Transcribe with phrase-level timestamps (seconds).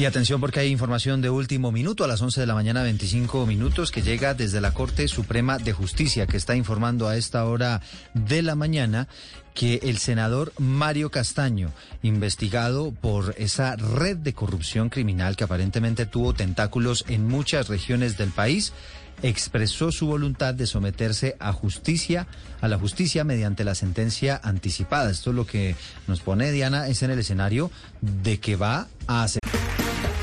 [0.00, 3.44] Y atención porque hay información de último minuto a las 11 de la mañana 25
[3.44, 7.82] minutos que llega desde la Corte Suprema de Justicia que está informando a esta hora
[8.14, 9.08] de la mañana
[9.52, 11.70] que el senador Mario Castaño,
[12.02, 18.30] investigado por esa red de corrupción criminal que aparentemente tuvo tentáculos en muchas regiones del
[18.30, 18.72] país,
[19.22, 22.26] expresó su voluntad de someterse a justicia,
[22.62, 25.10] a la justicia mediante la sentencia anticipada.
[25.10, 29.24] Esto es lo que nos pone Diana es en el escenario de que va a
[29.24, 29.40] hacer.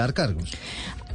[0.00, 0.50] Dar cargos.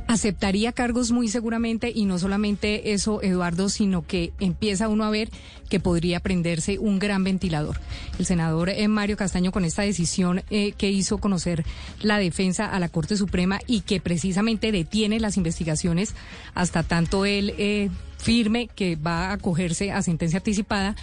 [0.07, 5.31] Aceptaría cargos muy seguramente y no solamente eso, Eduardo, sino que empieza uno a ver
[5.67, 7.79] que podría prenderse un gran ventilador.
[8.19, 11.65] El senador eh, Mario Castaño con esta decisión eh, que hizo conocer
[12.03, 16.13] la defensa a la Corte Suprema y que precisamente detiene las investigaciones
[16.53, 17.89] hasta tanto él eh,
[18.19, 20.95] firme que va a acogerse a sentencia anticipada,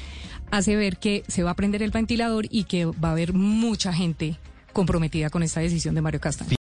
[0.53, 3.93] hace ver que se va a prender el ventilador y que va a haber mucha
[3.93, 4.37] gente
[4.73, 6.62] comprometida con esta decisión de Mario Castaño.